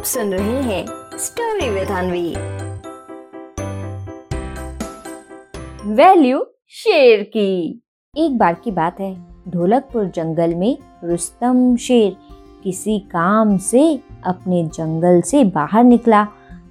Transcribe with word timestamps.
आप 0.00 0.06
सुन 0.06 0.32
रहे 0.32 0.60
हैं 0.62 0.86
स्टोरी 1.18 1.68
विद 1.70 1.88
अनवी 1.88 2.28
वैल्यू 5.94 6.44
शेर 6.68 7.22
की। 7.22 7.82
एक 8.16 8.38
बार 8.38 8.54
की 8.54 8.70
बात 8.70 9.00
है, 9.00 9.12
ढोलकपुर 9.48 10.04
जंगल 10.04 10.54
में 10.54 10.76
रुस्तम 11.04 11.76
शेर 11.76 12.16
किसी 12.64 12.98
काम 12.98 13.56
से 13.58 14.00
अपने 14.24 14.62
जंगल 14.64 15.20
से 15.20 15.44
बाहर 15.44 15.84
निकला। 15.84 16.24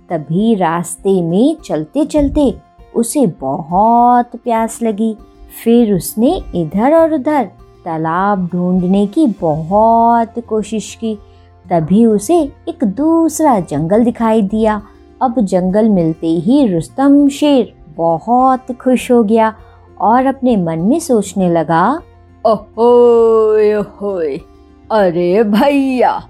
तभी 0.10 0.56
रास्ते 0.56 1.22
में 1.22 1.56
चलते 1.56 2.06
चलते 2.06 2.54
उसे 2.96 3.28
बहुत 3.28 4.36
प्यास 4.36 4.82
लगी। 4.82 5.16
फिर 5.64 5.94
उसने 5.94 6.36
इधर 6.56 6.96
और 6.96 7.14
उधर 7.14 7.46
तालाब 7.86 8.50
ढूँढने 8.54 9.08
की 9.08 9.28
बहुत 9.42 10.40
कोशिश 10.40 10.96
की। 10.96 11.18
तभी 11.70 12.06
उसे 12.06 12.38
एक 12.70 12.84
दूसरा 12.84 13.60
जंगल 13.60 14.04
दिखाई 14.04 14.42
दिया। 14.42 14.82
अब 15.22 15.40
जंगल 15.42 15.90
मिलते 15.90 16.28
ही 16.28 16.68
रुस्तम 16.68 17.28
शेर 17.30 17.74
बहुत 17.98 18.72
खुश 18.72 19.12
हो 19.12 19.24
गया 19.24 19.54
और 20.02 20.26
अपने 20.26 20.56
मन 20.58 20.80
में 20.80 21.00
सोचने 21.00 21.50
लगा, 21.50 22.02
ओहोय 22.46 24.40
अरे 24.92 25.44
भैया, 25.44 26.22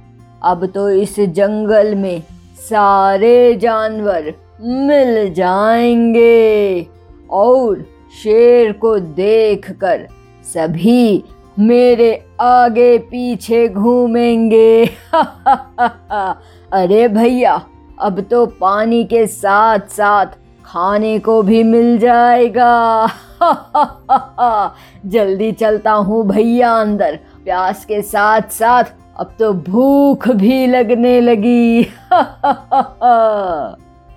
अब 0.43 0.65
तो 0.65 0.89
इस 0.89 1.19
जंगल 1.19 1.95
में 1.95 2.23
सारे 2.59 3.55
जानवर 3.55 4.33
मिल 4.61 5.33
जाएँगे 5.33 6.87
और 7.31 7.85
शेर 8.23 8.71
को 8.71 8.99
देखकर 8.99 10.07
सभी 10.53 11.23
मेरे 11.59 12.25
आगे 12.41 12.97
पीछे 12.97 13.67
घूमेंगे। 13.67 14.85
अरे 16.73 17.07
भैया, 17.07 17.61
अब 17.99 18.19
तो 18.21 18.45
पानी 18.45 19.03
के 19.03 19.27
साथ 19.27 19.79
साथ 19.79 20.25
खाने 20.65 21.19
को 21.19 21.41
भी 21.41 21.63
मिल 21.63 21.97
जाएगा। 21.97 23.07
जल्दी 25.05 25.51
चलता 25.51 25.91
हूँ 25.91 26.27
भैया 26.27 26.73
अंदर। 26.73 27.19
प्यास 27.43 27.85
के 27.85 28.01
साथ 28.01 28.41
साथ 28.41 28.83
अब 29.19 29.35
तो 29.39 29.53
भूख 29.53 30.27
भी 30.29 30.67
लगने 30.67 31.21
लगी। 31.21 31.83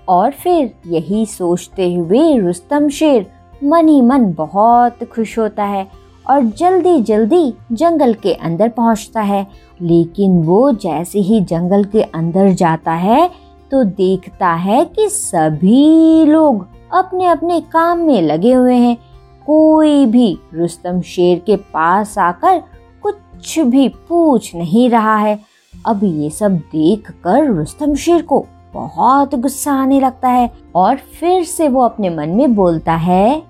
और 0.09 0.31
फिर 0.31 0.71
यही 0.87 1.25
सोचते 1.25 1.95
हुए 1.95 2.37
रुस्तम 2.37 2.89
शेर 2.89 3.25
मन 3.63 3.87
ही 3.87 4.01
मन 4.01 4.33
बहुत 4.33 5.03
खुश 5.03 5.39
होता 5.39 5.63
है। 5.63 6.02
और 6.29 6.43
जल्दी 6.57 7.01
जल्दी 7.01 7.53
जंगल 7.71 8.13
के 8.13 8.33
अंदर 8.33 8.69
पहुँचता 8.69 9.21
है। 9.21 9.45
लेकिन 9.81 10.41
वो 10.43 10.71
जैसे 10.73 11.19
ही 11.19 11.41
जंगल 11.41 11.83
के 11.83 12.01
अंदर 12.01 12.51
जाता 12.53 12.91
है 12.91 13.29
तो 13.71 13.83
देखता 13.83 14.53
है 14.53 14.83
कि 14.85 15.07
सभी 15.09 16.25
लोग 16.25 16.65
अपने 16.93 17.25
अपने 17.25 17.59
काम 17.61 17.99
में 17.99 18.21
लगे 18.21 18.53
हुए 18.53 18.75
हैं। 18.75 18.97
कोई 19.45 20.05
भी 20.05 20.37
रुस्तम 20.53 21.01
शेर 21.01 21.39
के 21.39 21.55
पास 21.55 22.17
आकर 22.17 22.61
कुछ 23.03 23.59
भी 23.59 23.87
पूछ 24.09 24.55
नहीं 24.55 24.89
रहा 24.89 25.15
है। 25.17 25.39
अब 25.85 26.03
ये 26.03 26.29
सब 26.29 26.57
देखकर 26.71 27.45
रुस्तम 27.47 27.95
शेर 27.95 28.21
को 28.21 28.45
बहुत 28.73 29.33
गुस्सा 29.35 29.73
आने 29.73 29.99
लगता 29.99 30.29
है 30.29 30.49
और 30.75 30.95
फिर 31.19 31.43
से 31.43 31.67
वो 31.69 31.81
अपने 31.81 32.09
मन 32.09 32.29
में 32.29 32.55
बोलता 32.55 32.93
है 32.93 33.41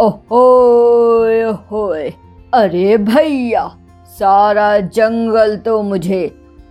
ओहोय 0.00 1.44
ओहोय। 1.44 2.12
अरे 2.54 2.96
भैया, 2.96 3.76
सारा 4.08 4.78
जंगल 4.78 5.56
तो 5.56 5.82
मुझे 5.82 6.20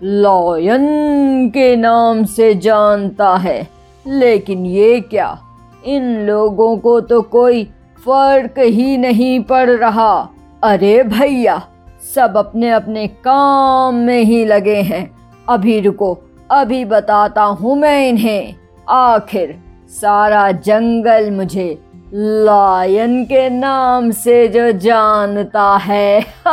लॉयन 0.04 1.50
के 1.50 1.76
नाम 1.76 2.24
से 2.26 2.54
जानता 2.56 3.36
है, 3.36 3.68
लेकिन 4.08 4.66
ये 4.66 5.00
क्या? 5.02 5.38
इन 5.86 6.20
लोगों 6.20 6.78
को 6.78 7.00
तो 7.02 7.22
कोई 7.22 7.64
फ़र्क 8.06 8.60
ही 8.60 8.98
नहीं 8.98 9.40
पड़ 9.44 9.70
रहा। 9.70 10.30
अरे 10.64 11.04
भैया, 11.04 11.62
सब 12.16 12.38
अपने 12.38 12.70
अपने 12.72 13.08
काम 13.08 13.96
में 13.96 14.22
ही 14.22 14.46
लगे 14.46 14.82
हैं। 14.82 15.10
अभी 15.50 15.80
रुको, 15.80 16.18
अभी 16.52 16.86
बताता 16.86 17.44
हूँ 17.44 17.76
मैं 17.76 18.10
इन्हें। 18.10 18.56
आखिर 18.90 19.56
सारा 19.90 20.52
जंगल 20.52 21.32
मुझे 21.32 21.87
लायन 22.14 23.26
के 23.26 23.50
नाम 23.50 24.12
से 24.12 24.48
जो 24.48 24.72
जानता 24.72 25.78
है। 25.78 26.22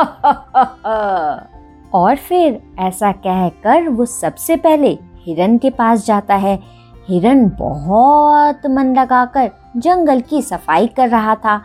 और 1.94 2.16
फिर 2.16 2.62
ऐसा 2.78 3.12
कहकर 3.12 3.88
वो 3.88 4.06
सबसे 4.06 4.56
पहले 4.56 4.98
हिरन 5.18 5.58
के 5.58 5.70
पास 5.70 6.06
जाता 6.06 6.34
है। 6.34 6.62
हिरन 7.08 7.48
बहुत 7.48 8.66
मन 8.66 8.94
लगाकर 8.98 9.50
जंगल 9.76 10.20
की 10.20 10.42
सफ़ाई 10.42 10.86
कर 10.86 11.08
रहा 11.08 11.34
था। 11.34 11.62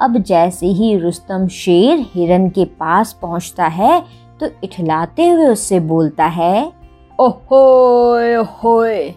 अब 0.00 0.18
जैसे 0.18 0.66
ही 0.66 0.96
रुस्तम 0.98 1.48
शेर 1.48 2.06
हिरन 2.14 2.48
के 2.48 2.64
पास 2.64 3.12
पहुँचता 3.12 3.64
है 3.64 4.04
तो 4.40 4.46
इठलाते 4.64 5.28
हुए 5.28 5.46
उससे 5.46 5.80
बोलता 5.80 6.24
है 6.24 6.72
ओहोए 7.20 8.36
ओहोए 8.36 9.14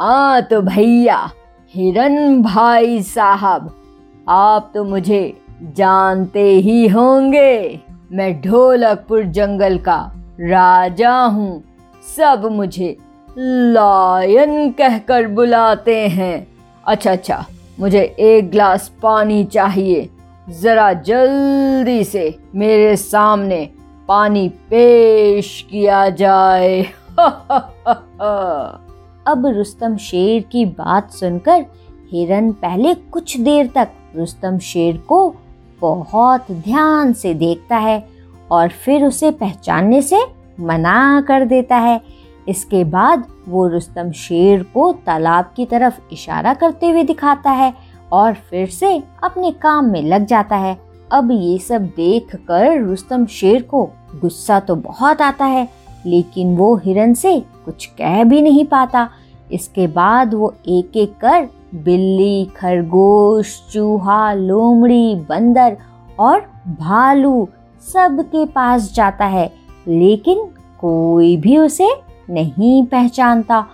हाँ 0.00 0.42
तो 0.42 0.60
भैया 0.62 1.30
हिरन 1.76 2.42
भाई 2.42 3.02
साहब, 3.02 3.70
आप 4.28 4.70
तो 4.74 4.84
मुझे 4.84 5.40
जानते 5.62 6.40
ही 6.40 6.86
होंगे। 6.88 7.80
मैं 8.12 8.40
ढोलकपुर 8.40 9.24
जंगल 9.24 9.78
का 9.78 9.96
राजा 10.40 11.12
हूँ। 11.12 11.62
सब 12.16 12.48
मुझे 12.52 12.96
लायन 13.38 14.70
कहकर 14.70 15.26
बुलाते 15.26 15.98
हैं। 16.08 16.46
अच्छा 16.86 17.12
अच्छा 17.12 17.44
मुझे 17.80 18.16
एक 18.20 18.50
ग्लास 18.50 18.88
पानी 19.02 19.44
चाहिए। 19.44 20.08
जरा 20.62 20.92
जल्दी 20.92 22.04
से 22.04 22.38
मेरे 22.54 22.96
सामने 22.96 23.68
पानी 24.08 24.48
पेश 24.48 25.66
किया 25.70 26.08
जाए। 26.08 26.82
अब 29.26 29.46
रुस्तम 29.46 29.96
शेर 29.96 30.42
की 30.42 30.64
बात 30.64 31.10
सुनकर 31.10 31.64
हिरन 32.12 32.52
पहले 32.52 32.94
कुछ 32.94 33.36
देर 33.40 33.70
तक 33.74 33.88
रुस्तम 34.16 34.58
शेर 34.58 34.96
को 34.96 35.34
बहुत 35.80 36.50
ध्यान 36.52 37.12
से 37.12 37.34
देखता 37.34 37.76
है 37.76 38.08
और 38.50 38.68
फिर 38.68 39.04
उसे 39.04 39.30
पहचानने 39.30 40.02
से 40.02 40.20
मना 40.60 41.20
कर 41.20 41.44
देता 41.44 41.76
है। 41.76 42.00
इसके 42.48 42.84
बाद 42.84 43.24
वो 43.48 43.66
रुस्तम 43.68 44.10
शेर 44.12 44.62
को 44.62 44.92
तालाब 45.06 45.52
की 45.56 45.66
तरफ़ 45.66 46.00
इशारा 46.12 46.54
करते 46.54 46.90
हुए 46.90 47.02
दिखाता 47.02 47.50
है 47.50 47.74
और 48.12 48.34
फिर 48.50 48.68
से 48.68 49.02
अपने 49.24 49.50
काम 49.50 49.84
में 49.84 50.02
लग 50.02 50.26
जाता 50.26 50.56
है। 50.56 50.78
अब 51.12 51.30
ये 51.32 51.58
सब 51.58 51.86
देख 51.96 52.34
कर 52.34 52.80
रुस्तम 52.82 53.26
शेर 53.26 53.62
को 53.62 53.84
गुस्सा 54.20 54.60
तो 54.60 54.76
बहुत 54.76 55.22
आता 55.22 55.44
है 55.44 55.68
लेकिन 56.06 56.56
वो 56.56 56.74
हिरन 56.76 57.14
से 57.14 57.38
कुछ 57.64 57.86
कह 57.98 58.22
भी 58.24 58.40
नहीं 58.42 58.64
पाता। 58.64 59.08
इसके 59.52 59.86
बाद 59.86 60.34
वो 60.34 60.52
एक 60.68 60.96
एक 60.96 61.16
कर 61.16 61.48
बिल्ली, 61.74 62.44
खरगोश, 62.56 63.60
चूहा, 63.72 64.32
लोमड़ी, 64.32 65.14
बंदर 65.28 65.76
और 66.18 66.40
भालू 66.80 67.48
सबके 67.84 68.44
पास 68.46 68.92
जाता 68.94 69.24
है, 69.24 69.50
लेकिन 69.86 70.44
कोई 70.80 71.36
भी 71.36 71.56
उसे 71.58 71.88
नहीं 72.30 72.84
पहचानता 72.86 73.64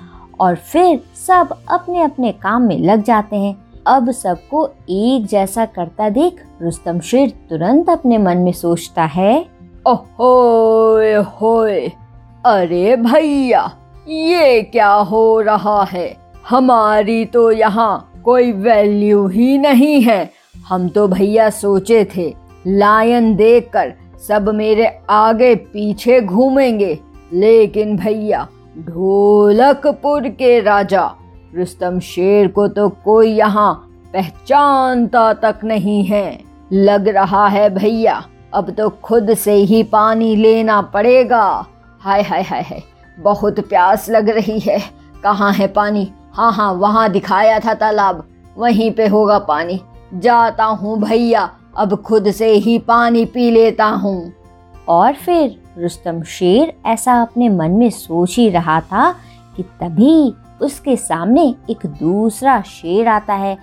और 0.40 0.54
फिर 0.54 1.00
सब 1.26 1.56
अपने 1.68 2.02
अपने 2.02 2.32
काम 2.32 2.62
में 2.62 2.78
लग 2.78 3.02
जाते 3.02 3.36
हैं। 3.36 3.56
अब 3.86 4.10
सबको 4.10 4.66
एक 4.90 5.26
जैसा 5.26 5.64
करता 5.66 6.08
देख 6.08 6.42
रुस्तम 6.62 7.00
शेर 7.00 7.30
तुरंत 7.50 7.90
अपने 7.90 8.18
मन 8.18 8.38
में 8.38 8.52
सोचता 8.52 9.04
है, 9.04 9.44
ओहोए 9.86 11.14
होए 11.14 11.80
अरे 12.44 12.96
भैया, 12.96 13.60
ये 14.08 14.62
क्या 14.62 14.92
हो 14.92 15.40
रहा 15.40 15.82
है? 15.84 16.16
हमारी 16.48 17.24
तो 17.24 17.50
यहाँ 17.52 18.22
कोई 18.24 18.50
वैल्यू 18.52 19.26
ही 19.26 19.58
नहीं 19.58 20.00
है। 20.02 20.30
हम 20.68 20.88
तो 20.88 21.06
भैया 21.08 21.48
सोचे 21.50 22.04
थे 22.16 22.34
लायन 22.66 23.34
देखकर 23.36 23.92
सब 24.28 24.48
मेरे 24.48 24.90
आगे 25.10 25.54
पीछे 25.54 26.20
घूमेंगे। 26.20 26.98
लेकिन 27.32 27.96
भैया, 27.96 28.46
ढोलकपुर 28.78 30.28
के 30.28 30.60
राजा, 30.60 31.10
रुस्तम 31.54 32.00
शेर 32.00 32.48
को 32.48 32.68
तो 32.68 32.88
कोई 33.04 33.30
यहाँ 33.30 33.74
पहचानता 34.12 35.32
तक 35.32 35.60
नहीं 35.64 36.04
है। 36.04 36.40
लग 36.72 37.08
रहा 37.08 37.46
है 37.48 37.68
भैया, 37.74 38.22
अब 38.54 38.70
तो 38.70 38.88
खुद 39.02 39.34
से 39.34 39.52
ही 39.52 39.82
पानी 39.82 40.36
लेना 40.36 40.80
पड़ेगा। 40.82 41.66
हाय 42.04 42.22
हाय 42.22 42.42
हाय 42.42 42.62
हाय। 42.62 42.82
बहुत 43.18 43.60
प्यास 43.60 44.10
लग 44.10 44.28
रही 44.28 44.58
है। 44.58 44.78
कहाँ 45.22 45.52
है 45.52 45.66
पानी? 45.66 46.12
हाँ 46.32 46.52
हाँ 46.52 46.72
वहाँ 46.72 47.08
दिखाया 47.10 47.60
था 47.60 47.74
तालाब। 47.74 48.24
वहीं 48.58 48.90
पे 48.90 49.06
होगा 49.06 49.38
पानी। 49.38 49.80
जाता 50.14 50.64
हूँ 50.64 50.98
भैया, 51.00 51.50
अब 51.76 51.94
खुद 52.02 52.30
से 52.30 52.52
ही 52.52 52.78
पानी 52.78 53.24
पी 53.24 53.50
लेता 53.50 53.84
हूँ। 53.84 54.32
और 54.88 55.12
फिर 55.12 55.62
रुस्तम 55.78 56.22
शेर 56.22 56.74
ऐसा 56.86 57.22
अपने 57.22 57.48
मन 57.48 57.70
में 57.70 57.90
सोच 57.90 58.36
ही 58.36 58.50
रहा 58.50 58.80
था 58.80 59.12
कि 59.56 59.62
तभी 59.62 60.34
उसके 60.62 60.96
सामने 60.96 61.54
एक 61.70 61.86
दूसरा 61.86 62.60
शेर 62.60 63.08
आता 63.08 63.34
है 63.34 63.58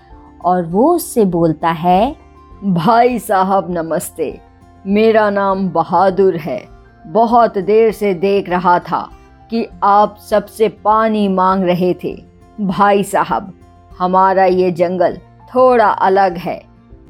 और 0.45 0.65
वो 0.65 0.95
उससे 0.95 1.25
बोलता 1.25 1.69
है, 1.69 2.15
भाई 2.63 3.19
साहब, 3.19 3.67
नमस्ते। 3.69 4.41
मेरा 4.87 5.29
नाम 5.29 5.69
बहादुर 5.69 6.35
है। 6.35 6.78
बहुत 7.09 7.57
देर 7.57 7.91
से 7.91 8.13
देख 8.13 8.49
रहा 8.49 8.77
था 8.79 9.01
कि 9.51 9.65
आप 9.83 10.17
सबसे 10.29 10.67
पानी 10.83 11.27
मांग 11.27 11.63
रहे 11.63 11.93
थे। 12.03 12.15
भाई 12.59 13.03
साहब, 13.03 13.53
हमारा 13.99 14.45
ये 14.45 14.71
जंगल 14.71 15.17
थोड़ा 15.49 15.87
अलग 15.87 16.37
है। 16.37 16.61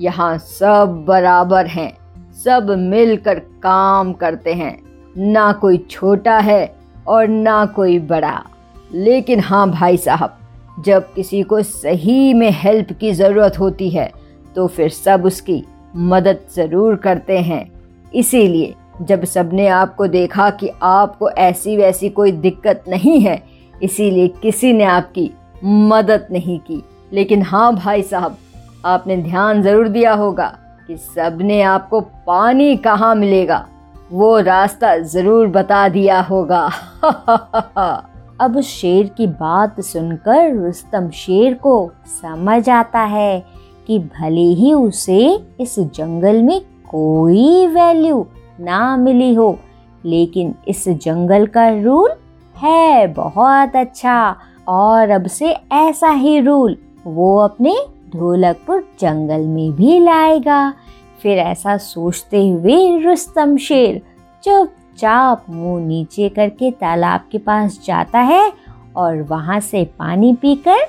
यहाँ 0.02 0.38
सब 0.38 1.04
बराबर 1.08 1.68
हैं। 1.68 1.92
सब 2.36 2.70
मिलकर 2.80 3.40
काम 3.64 4.14
करते 4.14 4.54
हैं। 4.54 4.78
ना 5.18 5.52
कोई 5.52 5.78
छोटा 5.90 6.38
है 6.40 6.76
और 7.08 7.28
ना 7.28 7.66
कोई 7.66 8.00
बड़ा। 8.02 8.44
लेकिन 8.92 9.40
हाँ 9.40 9.70
भाई 9.72 9.98
साहब, 9.98 10.38
जब 10.80 11.14
किसी 11.14 11.42
को 11.44 11.62
सही 11.62 12.34
में 12.34 12.50
हेल्प 12.54 12.92
की 12.92 13.12
ज़रूरत 13.14 13.60
होती 13.60 13.90
है 13.90 14.12
तो 14.56 14.68
फिर 14.68 14.90
सब 14.90 15.26
उसकी 15.26 15.64
मदद 15.96 16.40
ज़रूर 16.56 16.96
करते 16.96 17.38
हैं। 17.40 17.70
इसीलिए 18.14 18.74
जब 19.02 19.24
सबने 19.24 19.68
आपको 19.68 20.08
देखा 20.08 20.50
कि 20.50 20.70
आपको 20.84 21.30
ऐसी 21.30 21.78
वैसी 21.78 22.10
कोई 22.10 22.32
दिक्कत 22.32 22.84
नहीं 22.88 23.20
है, 23.20 23.42
इसीलिए 23.84 24.28
किसी 24.28 24.74
ने 24.74 24.84
आपकी 24.84 25.30
मदद 25.66 26.28
नहीं 26.32 26.60
की। 26.60 26.84
लेकिन 27.14 27.42
हाँ 27.42 27.76
भाई 27.76 28.02
साहब, 28.04 28.38
आपने 28.86 29.18
ध्यान 29.18 29.62
ज़रूर 29.62 29.88
दिया 29.88 30.14
होगा 30.14 30.58
कि 30.88 30.98
सबने 30.98 31.62
आपको 31.62 32.02
पानी 32.02 32.76
कहाँ 32.78 33.16
मिलेगा, 33.16 33.66
वो 34.12 34.40
रास्ता 34.40 34.98
ज़रूर 34.98 35.48
बता 35.48 35.88
दिया 35.90 36.20
होगा। 36.22 36.70
अब 38.42 38.60
शेर 38.62 39.08
की 39.08 39.28
बात 39.28 39.80
सुनकर 39.82 40.54
रुस्तम 40.56 41.10
शेर 41.10 41.54
को 41.54 41.92
समझ 42.22 42.70
आता 42.70 43.00
है 43.00 43.44
कि 43.88 44.00
भले 44.00 44.46
ही 44.54 44.74
उसे 44.74 45.46
इस 45.60 45.80
जंगल 45.80 46.42
में 46.42 46.62
कोई 46.90 47.68
वैल्यू 47.68 48.28
ना 48.60 48.96
मिली 48.98 49.34
हो, 49.34 49.58
लेकिन 50.06 50.54
इस 50.68 50.88
जंगल 50.88 51.46
का 51.48 51.70
रूल 51.70 52.12
है 52.56 53.08
बहुत 53.08 53.76
अच्छा। 53.76 54.36
और 54.68 55.10
अब 55.10 55.28
से 55.28 55.52
ऐसा 55.74 56.10
ही 56.10 56.40
रूल, 56.40 56.78
वो 57.08 57.38
अपने 57.38 57.76
ढोलकपुर 58.16 58.84
जंगल 59.00 59.46
में 59.48 59.72
भी 59.72 60.00
लाएगा। 60.00 60.74
फिर 61.22 61.38
ऐसा 61.38 61.78
सोचते 61.78 62.48
हुए 62.50 62.98
रुस्तम 63.00 63.58
शेर 63.58 64.02
चुपचाप 64.44 65.46
मुँह 65.50 65.86
नीचे 65.86 66.30
करके 66.30 66.72
तालाब 66.72 67.22
के 67.32 67.38
पास 67.38 67.80
जाता 67.86 68.20
है 68.20 68.52
और 68.96 69.22
वहाँ 69.22 69.60
से 69.60 69.84
पानी 70.00 70.34
पीकर 70.34 70.80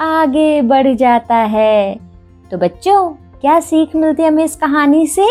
आगे 0.00 0.62
बढ़ 0.62 0.94
जाता 0.94 1.36
है। 1.36 1.96
तो 2.50 2.58
बच्चों, 2.58 3.08
क्या 3.40 3.58
सीख 3.60 3.96
मिलती 3.96 4.22
है 4.22 4.28
हमें 4.28 4.44
इस 4.44 4.56
कहानी 4.56 5.06
से? 5.06 5.26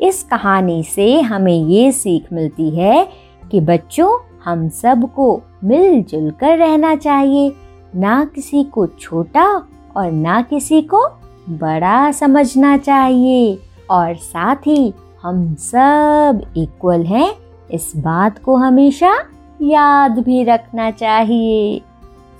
इस 0.00 0.22
कहानी 0.22 0.82
से 0.82 1.20
हमें 1.20 1.64
ये 1.64 1.92
सीख 1.92 2.32
मिलती 2.32 2.70
है 2.70 3.08
कि 3.50 3.60
बच्चों, 3.60 4.18
हम 4.44 4.68
सबको 4.68 5.42
मिलजुल 5.64 6.30
कर 6.30 6.58
रहना 6.58 6.96
चाहिए। 6.96 7.56
ना 7.96 8.24
किसी 8.24 8.64
को 8.64 8.86
छोटा 8.86 9.66
और 9.96 10.12
ना 10.12 10.42
किसी 10.42 10.82
को 10.82 11.06
बड़ा 11.48 12.12
समझना 12.12 12.76
चाहिए। 12.76 13.58
और 13.90 14.14
साथ 14.14 14.56
ही 14.56 14.94
हम 15.22 15.54
सब 15.54 16.52
इक्वल 16.56 17.02
हैं, 17.02 17.34
इस 17.70 17.92
बात 17.96 18.38
को 18.38 18.56
हमेशा 18.56 19.18
याद 19.62 20.18
भी 20.18 20.44
रखना 20.44 20.90
चाहिए। 20.90 21.82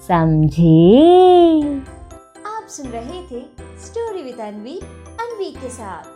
समझे? 0.09 1.03
आप 2.47 2.67
सुन 2.69 2.87
रहे 2.87 3.23
थे 3.23 3.41
स्टोरी 3.87 4.23
विद 4.23 4.41
अनवी 4.41 4.81
अनवी 5.21 5.50
के 5.50 5.69
साथ। 5.69 6.13